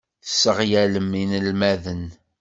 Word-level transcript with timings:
Tesseɣyalem 0.23 1.09
inelmaden. 1.21 2.05